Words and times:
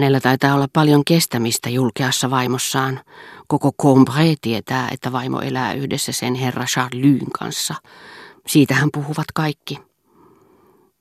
Hänellä 0.00 0.20
taitaa 0.20 0.54
olla 0.54 0.68
paljon 0.72 1.04
kestämistä 1.04 1.70
julkeassa 1.70 2.30
vaimossaan. 2.30 3.00
Koko 3.46 3.72
Combré 3.82 4.36
tietää, 4.40 4.88
että 4.90 5.12
vaimo 5.12 5.40
elää 5.40 5.72
yhdessä 5.72 6.12
sen 6.12 6.34
herra 6.34 6.64
Charlyn 6.64 7.30
kanssa. 7.38 7.74
Siitähän 8.46 8.88
puhuvat 8.92 9.26
kaikki. 9.34 9.78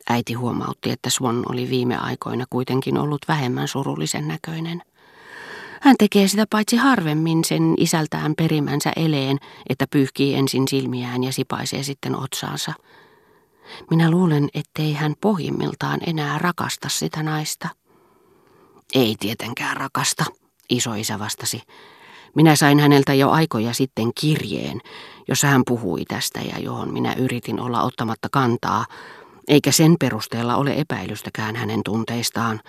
Äiti 0.09 0.33
huomautti, 0.33 0.91
että 0.91 1.09
Swan 1.09 1.43
oli 1.49 1.69
viime 1.69 1.97
aikoina 1.97 2.45
kuitenkin 2.49 2.97
ollut 2.97 3.21
vähemmän 3.27 3.67
surullisen 3.67 4.27
näköinen. 4.27 4.81
Hän 5.81 5.95
tekee 5.99 6.27
sitä 6.27 6.45
paitsi 6.49 6.75
harvemmin 6.75 7.43
sen 7.43 7.73
isältään 7.77 8.33
perimänsä 8.37 8.91
eleen, 8.95 9.37
että 9.69 9.85
pyyhkii 9.91 10.35
ensin 10.35 10.67
silmiään 10.67 11.23
ja 11.23 11.33
sipaisee 11.33 11.83
sitten 11.83 12.15
otsaansa. 12.15 12.73
Minä 13.89 14.11
luulen, 14.11 14.49
ettei 14.53 14.93
hän 14.93 15.13
pohjimmiltaan 15.21 15.99
enää 16.07 16.37
rakasta 16.37 16.89
sitä 16.89 17.23
naista. 17.23 17.69
Ei 18.93 19.15
tietenkään 19.19 19.77
rakasta, 19.77 20.25
isoisä 20.69 21.19
vastasi. 21.19 21.61
Minä 22.35 22.55
sain 22.55 22.79
häneltä 22.79 23.13
jo 23.13 23.29
aikoja 23.29 23.73
sitten 23.73 24.11
kirjeen, 24.21 24.81
jossa 25.27 25.47
hän 25.47 25.61
puhui 25.67 26.05
tästä 26.05 26.39
ja 26.39 26.59
johon 26.59 26.93
minä 26.93 27.13
yritin 27.13 27.59
olla 27.59 27.81
ottamatta 27.81 28.27
kantaa, 28.31 28.85
eikä 29.47 29.71
sen 29.71 29.95
perusteella 29.99 30.55
ole 30.55 30.73
epäilystäkään 30.77 31.55
hänen 31.55 31.81
tunteistaan, 31.85 32.59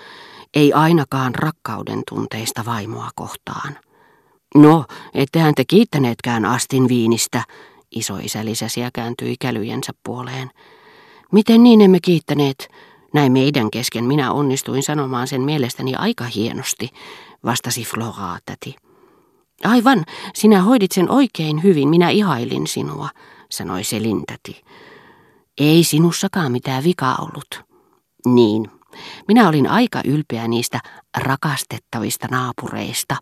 ei 0.54 0.72
ainakaan 0.72 1.34
rakkauden 1.34 2.02
tunteista 2.08 2.64
vaimoa 2.64 3.10
kohtaan. 3.14 3.78
No, 4.54 4.84
ettehän 5.14 5.54
te 5.54 5.64
kiittäneetkään 5.64 6.44
Astin 6.44 6.88
viinistä, 6.88 7.44
isoisä 7.90 8.44
lisäsi 8.44 8.80
ja 8.80 8.90
kääntyi 8.92 9.34
kälyjensä 9.40 9.92
puoleen. 10.04 10.50
Miten 11.32 11.62
niin 11.62 11.80
emme 11.80 11.98
kiittäneet? 12.02 12.68
Näin 13.12 13.32
meidän 13.32 13.70
kesken 13.70 14.04
minä 14.04 14.32
onnistuin 14.32 14.82
sanomaan 14.82 15.28
sen 15.28 15.40
mielestäni 15.40 15.94
aika 15.94 16.24
hienosti, 16.24 16.88
vastasi 17.44 17.84
Flora 17.84 18.38
täti. 18.46 18.76
Aivan, 19.64 20.04
sinä 20.34 20.62
hoidit 20.62 20.92
sen 20.92 21.10
oikein 21.10 21.62
hyvin, 21.62 21.88
minä 21.88 22.10
ihailin 22.10 22.66
sinua, 22.66 23.08
sanoi 23.50 23.84
Selintäti. 23.84 24.62
Ei 25.58 25.84
sinussakaan 25.84 26.52
mitään 26.52 26.84
vikaa 26.84 27.16
ollut. 27.20 27.64
Niin, 28.26 28.70
minä 29.28 29.48
olin 29.48 29.70
aika 29.70 30.00
ylpeä 30.04 30.48
niistä 30.48 30.80
rakastettavista 31.16 32.26
naapureista. 32.30 33.16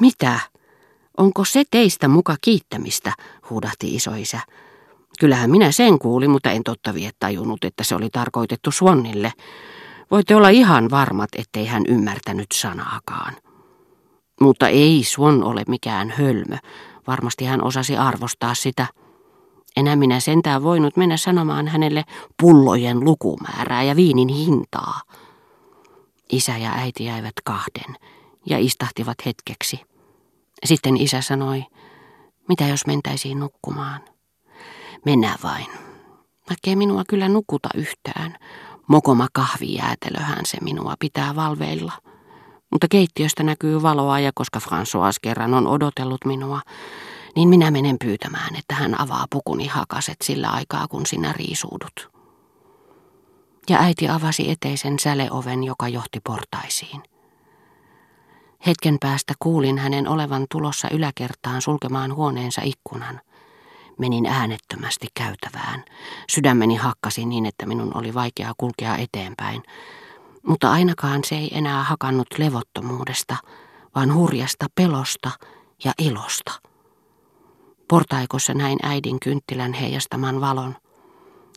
Mitä? 0.00 0.40
Onko 1.16 1.44
se 1.44 1.62
teistä 1.70 2.08
muka 2.08 2.36
kiittämistä, 2.40 3.12
huudahti 3.50 3.94
isoisä. 3.94 4.40
Kyllähän 5.20 5.50
minä 5.50 5.72
sen 5.72 5.98
kuulin, 5.98 6.30
mutta 6.30 6.50
en 6.50 6.62
totta 6.62 6.94
vie 6.94 7.10
tajunnut, 7.18 7.64
että 7.64 7.84
se 7.84 7.94
oli 7.94 8.10
tarkoitettu 8.10 8.70
Swannille. 8.70 9.32
Voitte 10.10 10.36
olla 10.36 10.48
ihan 10.48 10.90
varmat, 10.90 11.30
ettei 11.38 11.66
hän 11.66 11.82
ymmärtänyt 11.88 12.46
sanaakaan. 12.54 13.36
Mutta 14.40 14.68
ei 14.68 15.04
Swan 15.04 15.44
ole 15.44 15.62
mikään 15.68 16.10
hölmö. 16.10 16.56
Varmasti 17.06 17.44
hän 17.44 17.64
osasi 17.64 17.96
arvostaa 17.96 18.54
sitä. 18.54 18.86
Enää 19.76 19.96
minä 19.96 20.20
sentään 20.20 20.62
voinut 20.62 20.96
mennä 20.96 21.16
sanomaan 21.16 21.68
hänelle 21.68 22.04
pullojen 22.40 23.04
lukumäärää 23.04 23.82
ja 23.82 23.96
viinin 23.96 24.28
hintaa. 24.28 25.00
Isä 26.32 26.56
ja 26.56 26.72
äiti 26.72 27.04
jäivät 27.04 27.32
kahden 27.44 27.96
ja 28.46 28.58
istahtivat 28.58 29.16
hetkeksi. 29.26 29.80
Sitten 30.64 30.96
isä 30.96 31.20
sanoi, 31.20 31.64
mitä 32.48 32.64
jos 32.64 32.86
mentäisiin 32.86 33.38
nukkumaan? 33.38 34.00
Mennään 35.04 35.38
vain. 35.42 35.66
Vaikkei 36.50 36.76
minua 36.76 37.02
kyllä 37.08 37.28
nukuta 37.28 37.68
yhtään. 37.74 38.36
Mokoma 38.86 39.26
kahvijäätelöhän 39.32 40.46
se 40.46 40.58
minua 40.60 40.94
pitää 40.98 41.36
valveilla. 41.36 41.92
Mutta 42.72 42.86
keittiöstä 42.90 43.42
näkyy 43.42 43.82
valoa 43.82 44.20
ja 44.20 44.30
koska 44.34 44.58
François 44.58 45.16
kerran 45.22 45.54
on 45.54 45.66
odotellut 45.66 46.24
minua, 46.24 46.60
niin 47.36 47.48
minä 47.48 47.70
menen 47.70 47.96
pyytämään, 48.04 48.56
että 48.56 48.74
hän 48.74 49.00
avaa 49.00 49.26
pukuni 49.30 49.66
hakaset 49.66 50.16
sillä 50.22 50.48
aikaa, 50.48 50.88
kun 50.88 51.06
sinä 51.06 51.32
riisuudut. 51.32 52.10
Ja 53.70 53.78
äiti 53.78 54.08
avasi 54.08 54.50
eteisen 54.50 54.98
säleoven, 54.98 55.64
joka 55.64 55.88
johti 55.88 56.20
portaisiin. 56.24 57.02
Hetken 58.66 58.96
päästä 59.00 59.34
kuulin 59.38 59.78
hänen 59.78 60.08
olevan 60.08 60.46
tulossa 60.50 60.88
yläkertaan 60.90 61.62
sulkemaan 61.62 62.14
huoneensa 62.14 62.60
ikkunan. 62.64 63.20
Menin 63.98 64.26
äänettömästi 64.26 65.06
käytävään. 65.14 65.84
Sydämeni 66.30 66.76
hakkasi 66.76 67.24
niin, 67.24 67.46
että 67.46 67.66
minun 67.66 67.96
oli 67.96 68.14
vaikea 68.14 68.52
kulkea 68.58 68.96
eteenpäin. 68.96 69.62
Mutta 70.46 70.72
ainakaan 70.72 71.20
se 71.24 71.34
ei 71.34 71.58
enää 71.58 71.82
hakannut 71.82 72.26
levottomuudesta, 72.38 73.36
vaan 73.94 74.14
hurjasta 74.14 74.66
pelosta 74.74 75.30
ja 75.84 75.92
ilosta. 75.98 76.52
Portaikossa 77.88 78.54
näin 78.54 78.78
äidin 78.82 79.20
kynttilän 79.20 79.72
heijastaman 79.72 80.40
valon. 80.40 80.76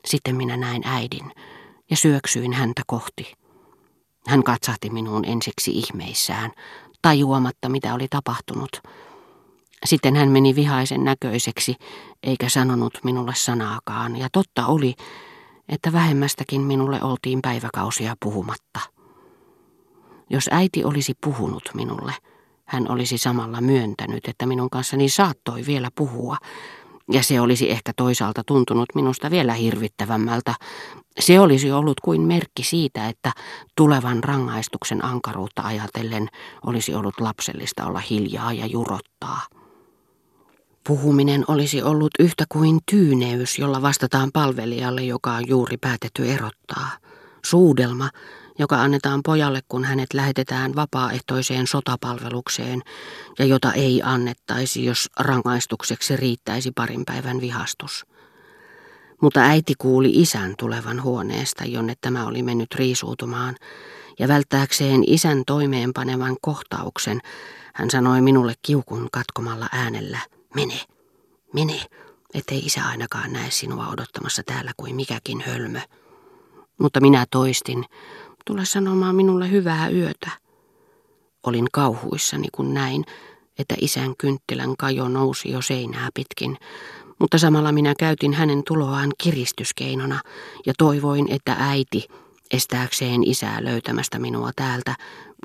Sitten 0.05 0.35
minä 0.35 0.57
näin 0.57 0.81
äidin 0.85 1.31
ja 1.89 1.97
syöksyin 1.97 2.53
häntä 2.53 2.81
kohti. 2.87 3.33
Hän 4.27 4.43
katsahti 4.43 4.89
minuun 4.89 5.25
ensiksi 5.25 5.71
ihmeissään, 5.71 6.51
tajuamatta 7.01 7.69
mitä 7.69 7.93
oli 7.93 8.07
tapahtunut. 8.09 8.81
Sitten 9.85 10.15
hän 10.15 10.29
meni 10.29 10.55
vihaisen 10.55 11.03
näköiseksi, 11.03 11.75
eikä 12.23 12.49
sanonut 12.49 12.99
minulle 13.03 13.33
sanaakaan, 13.35 14.15
ja 14.15 14.27
totta 14.31 14.65
oli, 14.65 14.93
että 15.69 15.93
vähemmästäkin 15.93 16.61
minulle 16.61 17.03
oltiin 17.03 17.41
päiväkausia 17.41 18.15
puhumatta. 18.19 18.79
Jos 20.29 20.49
äiti 20.51 20.83
olisi 20.83 21.13
puhunut 21.23 21.69
minulle, 21.73 22.13
hän 22.65 22.91
olisi 22.91 23.17
samalla 23.17 23.61
myöntänyt, 23.61 24.27
että 24.27 24.45
minun 24.45 24.69
kanssani 24.69 25.09
saattoi 25.09 25.65
vielä 25.67 25.89
puhua, 25.95 26.38
ja 27.11 27.23
se 27.23 27.41
olisi 27.41 27.71
ehkä 27.71 27.91
toisaalta 27.95 28.44
tuntunut 28.44 28.85
minusta 28.95 29.31
vielä 29.31 29.53
hirvittävämmältä. 29.53 30.53
Se 31.19 31.39
olisi 31.39 31.71
ollut 31.71 31.99
kuin 31.99 32.21
merkki 32.21 32.63
siitä, 32.63 33.07
että 33.07 33.31
tulevan 33.75 34.23
rangaistuksen 34.23 35.05
ankaruutta 35.05 35.61
ajatellen 35.61 36.29
olisi 36.65 36.95
ollut 36.95 37.19
lapsellista 37.19 37.85
olla 37.85 37.99
hiljaa 37.99 38.53
ja 38.53 38.65
jurottaa. 38.65 39.41
Puhuminen 40.87 41.43
olisi 41.47 41.81
ollut 41.83 42.11
yhtä 42.19 42.45
kuin 42.49 42.79
tyyneys, 42.91 43.59
jolla 43.59 43.81
vastataan 43.81 44.31
palvelijalle, 44.33 45.03
joka 45.03 45.31
on 45.31 45.47
juuri 45.47 45.77
päätetty 45.77 46.31
erottaa. 46.31 46.89
Suudelma, 47.45 48.09
joka 48.59 48.81
annetaan 48.81 49.23
pojalle, 49.23 49.61
kun 49.69 49.83
hänet 49.83 50.13
lähetetään 50.13 50.75
vapaaehtoiseen 50.75 51.67
sotapalvelukseen 51.67 52.81
ja 53.39 53.45
jota 53.45 53.73
ei 53.73 54.01
annettaisi, 54.03 54.85
jos 54.85 55.09
rangaistukseksi 55.19 56.17
riittäisi 56.17 56.71
parin 56.71 57.05
päivän 57.05 57.41
vihastus. 57.41 58.05
Mutta 59.21 59.39
äiti 59.39 59.73
kuuli 59.77 60.11
isän 60.13 60.53
tulevan 60.57 61.03
huoneesta, 61.03 61.65
jonne 61.65 61.93
tämä 62.01 62.25
oli 62.25 62.43
mennyt 62.43 62.75
riisuutumaan, 62.75 63.55
ja 64.19 64.27
välttääkseen 64.27 65.03
isän 65.07 65.43
toimeenpanevan 65.47 66.35
kohtauksen, 66.41 67.19
hän 67.73 67.91
sanoi 67.91 68.21
minulle 68.21 68.53
kiukun 68.61 69.07
katkomalla 69.11 69.67
äänellä, 69.71 70.19
mene, 70.55 70.79
mene, 71.53 71.81
ettei 72.33 72.59
isä 72.59 72.85
ainakaan 72.85 73.33
näe 73.33 73.51
sinua 73.51 73.87
odottamassa 73.87 74.43
täällä 74.43 74.71
kuin 74.77 74.95
mikäkin 74.95 75.41
hölmö. 75.41 75.79
Mutta 76.79 77.01
minä 77.01 77.25
toistin, 77.31 77.85
Tule 78.47 78.65
sanomaan 78.65 79.15
minulle 79.15 79.51
hyvää 79.51 79.89
yötä. 79.89 80.29
Olin 81.43 81.67
kauhuissani, 81.71 82.47
kun 82.51 82.73
näin, 82.73 83.03
että 83.59 83.75
isän 83.81 84.13
kynttilän 84.17 84.77
kajo 84.77 85.07
nousi 85.07 85.51
jo 85.51 85.61
seinää 85.61 86.09
pitkin, 86.13 86.57
mutta 87.19 87.37
samalla 87.37 87.71
minä 87.71 87.93
käytin 87.99 88.33
hänen 88.33 88.63
tuloaan 88.67 89.11
kiristyskeinona 89.17 90.19
ja 90.65 90.73
toivoin, 90.77 91.31
että 91.31 91.55
äiti, 91.59 92.07
estääkseen 92.51 93.23
isää 93.23 93.63
löytämästä 93.63 94.19
minua 94.19 94.51
täältä, 94.55 94.95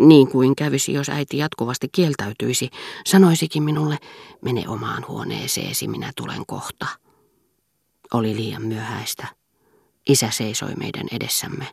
niin 0.00 0.28
kuin 0.28 0.56
kävisi, 0.56 0.92
jos 0.92 1.08
äiti 1.08 1.38
jatkuvasti 1.38 1.88
kieltäytyisi, 1.92 2.70
sanoisikin 3.06 3.62
minulle, 3.62 3.98
mene 4.40 4.68
omaan 4.68 5.04
huoneeseesi, 5.08 5.88
minä 5.88 6.12
tulen 6.16 6.46
kohta. 6.46 6.86
Oli 8.14 8.36
liian 8.36 8.62
myöhäistä. 8.62 9.26
Isä 10.08 10.30
seisoi 10.30 10.74
meidän 10.74 11.06
edessämme. 11.12 11.66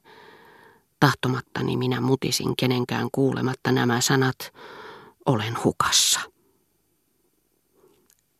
Tahtomattani 0.99 1.77
minä 1.77 2.01
mutisin 2.01 2.55
kenenkään 2.55 3.07
kuulematta 3.11 3.71
nämä 3.71 4.01
sanat, 4.01 4.53
olen 5.25 5.57
hukassa. 5.63 6.19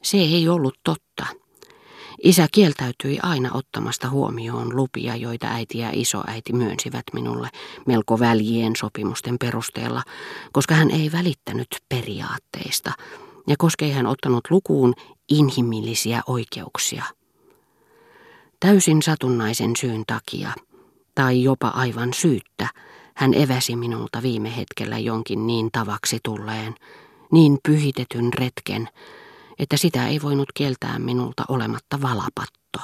Se 0.04 0.18
ei 0.18 0.50
ollut 0.50 0.80
totta. 0.84 1.09
Isä 2.24 2.48
kieltäytyi 2.52 3.20
aina 3.24 3.50
ottamasta 3.54 4.10
huomioon 4.10 4.76
lupia, 4.76 5.16
joita 5.16 5.48
äiti 5.48 5.78
ja 5.78 5.90
isoäiti 5.94 6.54
myönsivät 6.54 7.04
minulle 7.14 7.50
melko 7.86 8.20
väljien 8.20 8.76
sopimusten 8.76 9.38
perusteella, 9.40 10.04
koska 10.52 10.76
hän 10.76 10.92
ei 10.92 11.12
välittänyt 11.12 11.68
periaatteista 11.90 12.92
ja 13.48 13.56
koska 13.58 13.86
ei 13.86 13.92
hän 13.92 14.06
ottanut 14.06 14.44
lukuun 14.50 14.94
inhimillisiä 15.30 16.22
oikeuksia. 16.28 17.04
Täysin 18.60 19.02
satunnaisen 19.02 19.76
syyn 19.76 20.04
takia– 20.08 20.54
tai 21.16 21.44
jopa 21.44 21.68
aivan 21.68 22.14
syyttä, 22.14 22.68
Hän 23.20 23.34
eväsi 23.34 23.76
minulta 23.76 24.22
viime 24.22 24.58
hetkellä 24.58 24.98
jonkin 24.98 25.48
niin 25.48 25.70
tavaksi 25.72 26.20
tulleen, 26.24 26.76
niin 27.32 27.58
pyhitetyn 27.68 28.34
retken, 28.34 28.90
että 29.60 29.78
sitä 29.78 30.08
ei 30.08 30.22
voinut 30.22 30.50
kieltää 30.54 31.00
minulta 31.00 31.44
olematta 31.48 32.02
valapatto. 32.02 32.80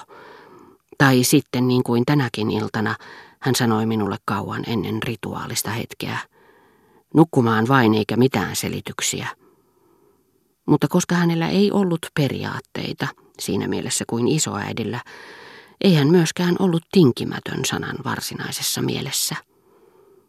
Tai 0.97 1.23
sitten 1.23 1.67
niin 1.67 1.83
kuin 1.83 2.03
tänäkin 2.05 2.51
iltana, 2.51 2.95
hän 3.39 3.55
sanoi 3.55 3.85
minulle 3.85 4.17
kauan 4.25 4.63
ennen 4.67 5.03
rituaalista 5.03 5.69
hetkeä. 5.69 6.17
Nukkumaan 7.13 7.67
vain 7.67 7.93
eikä 7.93 8.17
mitään 8.17 8.55
selityksiä. 8.55 9.27
Mutta 10.65 10.87
koska 10.87 11.15
hänellä 11.15 11.49
ei 11.49 11.71
ollut 11.71 12.05
periaatteita, 12.13 13.07
siinä 13.39 13.67
mielessä 13.67 14.03
kuin 14.07 14.27
isoäidillä, 14.27 14.99
ei 15.81 15.95
hän 15.95 16.07
myöskään 16.07 16.55
ollut 16.59 16.83
tinkimätön 16.91 17.65
sanan 17.65 17.95
varsinaisessa 18.05 18.81
mielessä. 18.81 19.35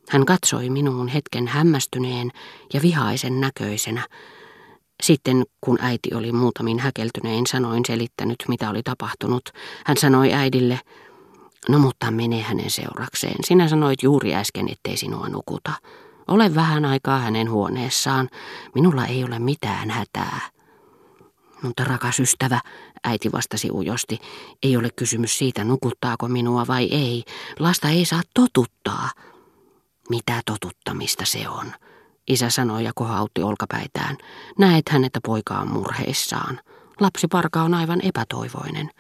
Hän 0.09 0.27
katsoi 0.27 0.71
minuun 0.71 1.09
hetken 1.09 1.49
hämmästyneen 1.49 2.31
ja 2.73 2.83
vihaisen 2.83 3.41
näköisenä. 3.41 4.07
Sitten 5.03 5.45
kun 5.61 5.79
äiti 5.81 6.15
oli 6.15 6.33
muutamin 6.33 6.79
häkeltynein 6.79 7.47
sanoin 7.47 7.83
selittänyt, 7.87 8.37
mitä 8.49 8.71
oli 8.71 8.83
tapahtunut, 8.83 9.51
hän 9.87 9.97
sanoi 9.97 10.33
äidille, 10.33 10.81
no 11.69 11.79
mutta 11.79 12.11
mene 12.11 12.43
hänen 12.43 12.71
seurakseen. 12.71 13.37
Sinä 13.45 13.69
sanoit 13.69 14.03
juuri 14.03 14.35
äsken, 14.35 14.69
ettei 14.73 14.97
sinua 14.97 15.29
nukuta. 15.29 15.73
Ole 16.29 16.55
vähän 16.55 16.85
aikaa 16.85 17.19
hänen 17.19 17.51
huoneessaan. 17.51 18.29
Minulla 18.75 19.07
ei 19.07 19.25
ole 19.25 19.39
mitään 19.39 19.91
hätää. 19.91 20.41
Mutta 21.63 21.85
rakas 21.85 22.21
ystävä, 22.21 22.61
äiti 23.05 23.33
vastasi 23.33 23.71
ujosti, 23.71 24.19
ei 24.63 24.77
ole 24.77 24.91
kysymys 24.97 25.39
siitä, 25.39 25.65
nukuttaako 25.65 26.29
minua 26.29 26.67
vai 26.67 26.85
ei. 26.85 27.25
Lasta 27.59 27.89
ei 27.89 28.05
saa 28.05 28.23
totuttaa. 28.35 29.11
Mitä 30.11 30.43
totuttamista 30.47 31.25
se 31.25 31.49
on? 31.49 31.73
Isä 32.29 32.51
sanoi 32.51 32.85
ja 32.85 32.93
kohautti 32.95 33.43
olkapäitään. 33.43 34.17
Näet 34.59 34.89
hän, 34.89 35.05
että 35.05 35.21
poika 35.27 35.55
on 35.55 35.73
murheissaan. 35.73 36.61
Lapsiparka 37.01 37.63
on 37.63 37.75
aivan 37.75 38.01
epätoivoinen. 38.03 38.91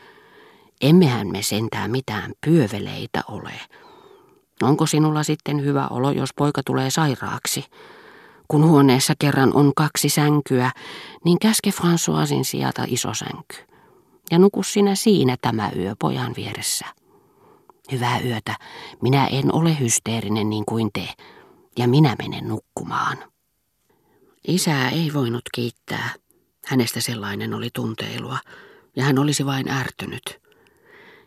Emmehän 0.80 1.28
me 1.28 1.42
sentään 1.42 1.90
mitään 1.90 2.32
pyöveleitä 2.46 3.22
ole. 3.28 3.52
Onko 4.62 4.86
sinulla 4.86 5.22
sitten 5.22 5.64
hyvä 5.64 5.86
olo, 5.90 6.10
jos 6.10 6.30
poika 6.36 6.62
tulee 6.66 6.90
sairaaksi? 6.90 7.64
Kun 8.48 8.68
huoneessa 8.68 9.14
kerran 9.18 9.54
on 9.54 9.72
kaksi 9.76 10.08
sänkyä, 10.08 10.70
niin 11.24 11.38
käske 11.38 11.70
Françoisin 11.70 12.44
sijata 12.44 12.84
iso 12.86 13.14
sänky. 13.14 13.56
Ja 14.30 14.38
nuku 14.38 14.62
sinä 14.62 14.94
siinä 14.94 15.36
tämä 15.40 15.70
yö 15.76 15.94
pojan 15.98 16.32
vieressä. 16.36 16.86
Hyvää 17.92 18.20
yötä. 18.20 18.56
Minä 19.02 19.26
en 19.26 19.54
ole 19.54 19.80
hysteerinen 19.80 20.50
niin 20.50 20.64
kuin 20.64 20.90
te. 20.92 21.08
Ja 21.78 21.88
minä 21.88 22.16
menen 22.18 22.48
nukkumaan. 22.48 23.16
Isää 24.48 24.90
ei 24.90 25.10
voinut 25.14 25.42
kiittää. 25.54 26.14
Hänestä 26.66 27.00
sellainen 27.00 27.54
oli 27.54 27.68
tunteilua, 27.74 28.38
ja 28.96 29.04
hän 29.04 29.18
olisi 29.18 29.46
vain 29.46 29.68
ärtynyt. 29.68 30.40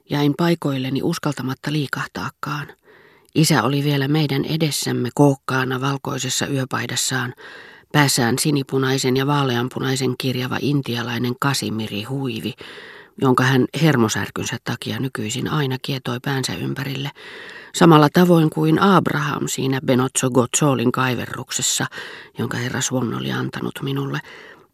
Jäin 0.10 0.34
paikoilleni 0.38 1.04
uskaltamatta 1.04 1.72
liikahtaakaan. 1.72 2.68
Isä 3.36 3.63
oli 3.63 3.84
vielä 3.84 4.07
meidän 4.07 4.46
edessämme 4.46 5.10
kookkaana 5.16 5.81
valkoisessa 5.81 6.48
yöpaidassaan, 6.48 7.34
päässään 7.92 8.40
sinipunaisen 8.40 9.18
ja 9.18 9.28
vaaleanpunaisen 9.28 10.16
kirjava 10.18 10.57
intialainen 10.62 11.34
kasimiri 11.42 12.04
huivi, 12.04 12.54
jonka 13.21 13.44
hän 13.44 13.66
hermosärkynsä 13.81 14.57
takia 14.63 15.00
nykyisin 15.00 15.48
aina 15.48 15.77
kietoi 15.81 16.19
päänsä 16.19 16.54
ympärille, 16.54 17.12
samalla 17.75 18.10
tavoin 18.13 18.50
kuin 18.50 18.80
Abraham 18.81 19.48
siinä 19.48 19.80
Benozzo 19.86 20.30
Gozzolin 20.30 20.92
kaiverruksessa, 20.92 21.86
jonka 22.38 22.57
herra 22.57 22.81
Swan 22.81 23.13
oli 23.13 23.31
antanut 23.31 23.80
minulle, 23.81 24.19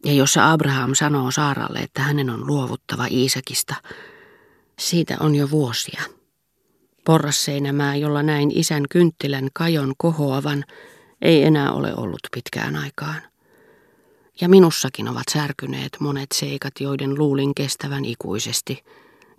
ja 0.04 0.12
jossa 0.12 0.52
Abraham 0.52 0.94
sanoo 0.94 1.30
Saaralle, 1.30 1.78
että 1.78 2.02
hänen 2.02 2.30
on 2.30 2.46
luovuttava 2.46 3.06
Iisakista. 3.10 3.74
Siitä 4.78 5.16
on 5.20 5.34
jo 5.34 5.50
vuosia. 5.50 6.02
Porrasseinämää, 7.04 7.96
jolla 7.96 8.22
näin 8.22 8.50
isän 8.54 8.82
kynttilän 8.90 9.48
kajon 9.52 9.92
kohoavan, 9.98 10.64
ei 11.22 11.44
enää 11.44 11.72
ole 11.72 11.94
ollut 11.96 12.20
pitkään 12.34 12.76
aikaan. 12.76 13.22
Ja 14.40 14.48
minussakin 14.48 15.08
ovat 15.08 15.24
särkyneet 15.30 15.96
monet 16.00 16.32
seikat, 16.34 16.72
joiden 16.80 17.18
luulin 17.18 17.54
kestävän 17.54 18.04
ikuisesti, 18.04 18.84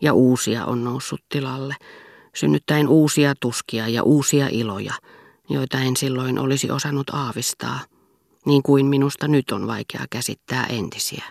ja 0.01 0.13
uusia 0.13 0.65
on 0.65 0.83
noussut 0.83 1.21
tilalle, 1.29 1.75
synnyttäen 2.35 2.87
uusia 2.87 3.33
tuskia 3.39 3.87
ja 3.87 4.03
uusia 4.03 4.47
iloja, 4.51 4.93
joita 5.49 5.79
en 5.79 5.97
silloin 5.97 6.39
olisi 6.39 6.71
osannut 6.71 7.09
aavistaa, 7.09 7.79
niin 8.45 8.63
kuin 8.63 8.85
minusta 8.85 9.27
nyt 9.27 9.51
on 9.51 9.67
vaikea 9.67 10.05
käsittää 10.09 10.65
entisiä. 10.65 11.23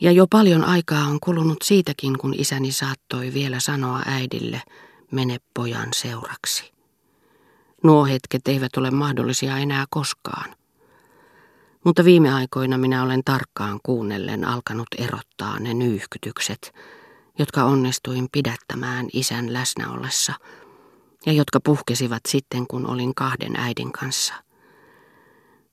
Ja 0.00 0.12
jo 0.12 0.26
paljon 0.26 0.64
aikaa 0.64 1.06
on 1.06 1.20
kulunut 1.20 1.58
siitäkin, 1.64 2.18
kun 2.18 2.34
isäni 2.38 2.72
saattoi 2.72 3.34
vielä 3.34 3.60
sanoa 3.60 4.02
äidille, 4.06 4.62
mene 5.10 5.38
pojan 5.54 5.88
seuraksi. 5.94 6.72
Nuo 7.82 8.04
hetket 8.04 8.48
eivät 8.48 8.76
ole 8.76 8.90
mahdollisia 8.90 9.58
enää 9.58 9.84
koskaan. 9.90 10.57
Mutta 11.88 12.04
viime 12.04 12.32
aikoina 12.34 12.78
minä 12.78 13.02
olen 13.02 13.24
tarkkaan 13.24 13.80
kuunnellen 13.82 14.44
alkanut 14.44 14.86
erottaa 14.98 15.58
ne 15.58 15.74
nyyhkytykset, 15.74 16.74
jotka 17.38 17.64
onnistuin 17.64 18.28
pidättämään 18.32 19.08
isän 19.12 19.52
läsnä 19.52 19.90
ollessa 19.90 20.32
ja 21.26 21.32
jotka 21.32 21.60
puhkesivat 21.60 22.22
sitten, 22.28 22.66
kun 22.66 22.86
olin 22.86 23.14
kahden 23.14 23.56
äidin 23.56 23.92
kanssa. 23.92 24.34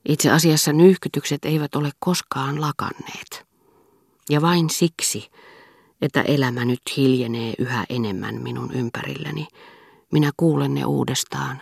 Itse 0.06 0.31
asiassa 0.31 0.73
nyyhkytykset 0.73 1.45
eivät 1.45 1.75
ole 1.75 1.91
koskaan 2.00 2.62
lakanneet. 2.62 3.45
Ja 4.29 4.41
vain 4.41 4.69
siksi, 4.69 5.29
että 6.01 6.21
elämä 6.21 6.65
nyt 6.65 6.81
hiljenee 6.97 7.53
yhä 7.59 7.85
enemmän 7.89 8.41
minun 8.41 8.71
ympärilläni, 8.73 9.47
minä 10.12 10.31
kuulen 10.38 10.73
ne 10.73 10.85
uudestaan, 10.85 11.62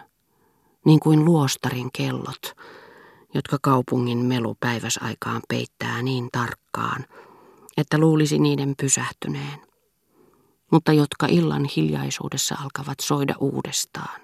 niin 0.86 1.00
kuin 1.00 1.26
luostarin 1.26 1.90
kellot, 1.94 2.56
jotka 3.36 3.58
kaupungin 3.62 4.18
melu 4.18 4.58
päiväsaikaan 4.60 5.42
peittää 5.48 6.02
niin 6.02 6.30
tarkkaan, 6.32 7.06
että 7.78 7.98
luulisi 7.98 8.40
niiden 8.40 8.74
pysähtyneen, 8.82 9.62
mutta 10.72 10.94
jotka 10.94 11.28
illan 11.30 11.66
hiljaisuudessa 11.76 12.56
alkavat 12.64 13.00
soida 13.02 13.36
uudestaan. 13.40 14.24